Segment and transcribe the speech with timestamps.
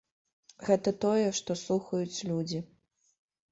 [0.69, 2.65] Гэта тое, што слухаюць людзі.